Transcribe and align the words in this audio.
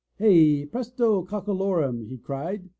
"Hey, 0.17 0.65
presto, 0.65 1.21
cockolorum!'' 1.23 2.07
he 2.09 2.17
cried. 2.17 2.69